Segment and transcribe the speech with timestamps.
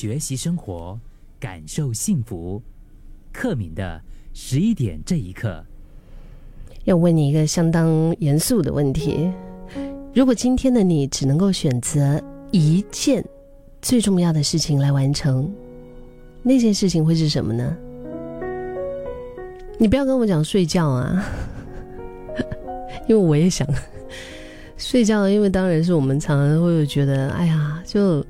[0.00, 0.96] 学习生活，
[1.40, 2.62] 感受幸福。
[3.32, 4.00] 克敏的
[4.32, 5.64] 十一点这一刻，
[6.84, 9.28] 要问你一个相当严肃的问题：
[10.14, 12.22] 如果今天的你只能够选择
[12.52, 13.24] 一件
[13.82, 15.52] 最重要的事情来完成，
[16.44, 17.76] 那件事情会是什么呢？
[19.78, 21.26] 你不要跟我讲睡觉啊，
[23.08, 23.66] 因为我也想
[24.76, 28.24] 睡觉，因为当然是我们常常会觉得，哎呀，就。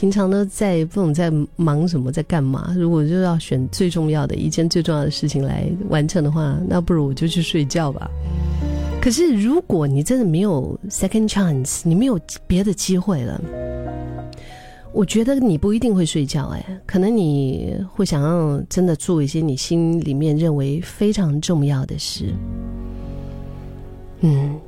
[0.00, 2.74] 平常都在不懂在忙什么，在干嘛？
[2.74, 8.10] 如果就要选最重要的一件最重要的事情来完成的话，那不如我就去睡觉吧。
[8.98, 13.38] 可是如果你真的没有 second chance，你没有别的机会了，
[14.90, 16.46] 我觉得你不一定会睡觉。
[16.46, 22.32] 哎，可能你会想要真的做一些你心里面认为非常重要的事。
[24.20, 24.58] 嗯。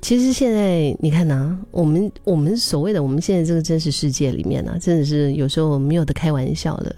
[0.00, 6.94] 其实现在你看呢，我们我们所谓的我们现在这个真实世界里面呢，真的是有时候没有的开玩笑的。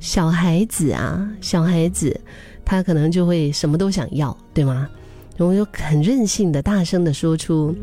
[0.00, 2.20] 小孩子啊，小孩子
[2.64, 4.88] 他可能就会什么都想要，对吗？
[5.36, 7.74] 然后就很任性的大声的说出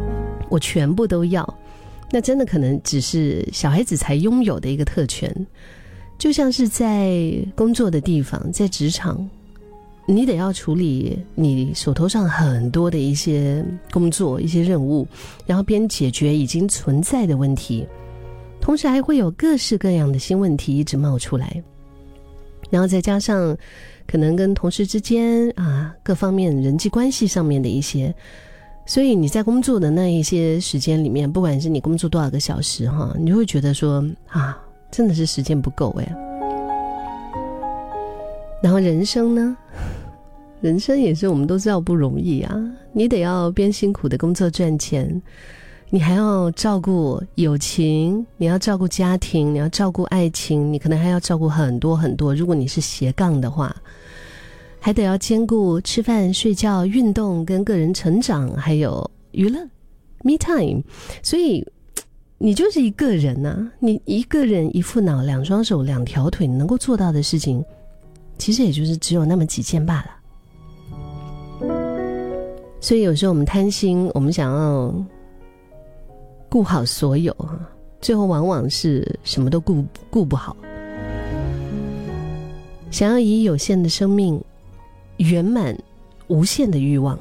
[0.50, 1.58] “我全部都要”，
[2.12, 5.34] 那真的可能只是小孩子才拥有的一个特权，
[6.18, 7.16] 就像是在
[7.54, 9.26] 工作的地方，在职场。
[10.10, 15.06] 你得要处理你手头上很多的一些工作、一些任务，
[15.44, 17.86] 然后边解决已经存在的问题，
[18.58, 21.62] 同时还会有各式各样的新问题一直冒出来，
[22.70, 23.54] 然后再加上
[24.06, 28.14] 可能跟同事之间啊各方面人际关系上面的一些，
[28.86, 34.58] 所以你在工作的那一些时间里面，不管是你工作多少个小时哈，你就会觉得说啊，
[34.90, 36.27] 真的是时间不够哎。
[38.60, 39.56] 然后人生呢？
[40.60, 42.52] 人生也是我们都知道不容易啊！
[42.92, 45.22] 你得要边辛苦的工作赚钱，
[45.88, 52.34] 你还要照顾友情，你要照顾家庭，你要照顾爱情，你可能还要照顾很多很多。
[52.34, 53.72] 如果你是斜杠的话，
[54.80, 59.60] 还得要兼顾吃饭、睡觉、运动跟个人成长，还有娱乐
[60.24, 60.82] ，me time。
[61.22, 61.64] 所以
[62.38, 67.64] 你就是一个人呐，你一个人一副脑、两双手、两条腿，你能够做到的事情。
[68.38, 70.10] 其实也就是只有那么几件罢了，
[72.80, 74.94] 所以有时候我们贪心，我们想要
[76.48, 77.36] 顾好所有，
[78.00, 80.56] 最后往往是什么都顾顾不好。
[82.90, 84.42] 想要以有限的生命
[85.18, 85.76] 圆满
[86.28, 87.18] 无限的欲望，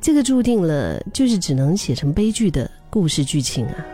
[0.00, 3.84] 这个注定了就是只能写成悲剧的故事剧情啊。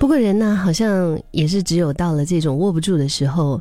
[0.00, 3.60] 不过人呢，好像也是只有到了这种握不住的时候，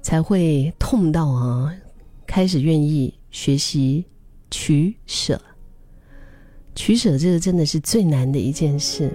[0.00, 1.74] 才会痛到啊，
[2.28, 4.04] 开始愿意学习
[4.52, 5.38] 取舍。
[6.76, 9.12] 取舍这个真的是最难的一件事。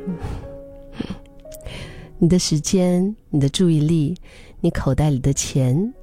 [2.19, 4.13] 你的时间、你的注意力、
[4.59, 5.93] 你口袋里的钱、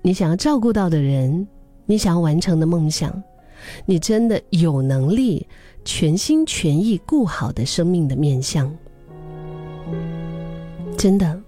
[0.00, 1.44] 你想要照顾到的人、
[1.86, 3.20] 你想要完成的梦想，
[3.84, 5.44] 你真的有能力
[5.84, 8.72] 全心全意顾好的生命的面相。
[10.98, 11.40] 真的，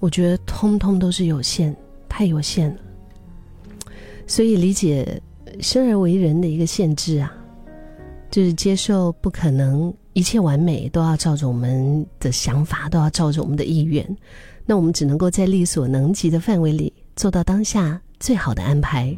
[0.00, 1.76] 我觉得通通都是有限，
[2.08, 2.76] 太有限了。
[4.26, 5.20] 所以理解
[5.60, 7.30] 生而为人的一个限制啊，
[8.30, 14.04] 就是接受不可能一切完美都要照着我们的想法，都要照着我们的意愿。
[14.64, 19.14] 那我们只能够在力所能及的范围里做到当下最好的安排。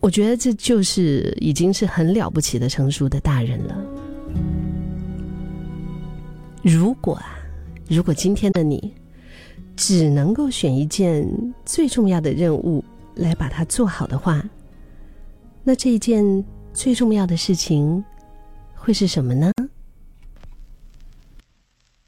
[0.00, 3.76] 我觉得这就是已经是很了不起的成熟的大人了。
[6.60, 7.42] 如果啊。
[7.88, 8.94] 如果今天的你
[9.76, 11.28] 只能够选一件
[11.64, 12.82] 最重要的任务
[13.14, 14.42] 来把它做好的话，
[15.62, 18.02] 那这一件最重要的事情
[18.74, 19.53] 会是什么呢？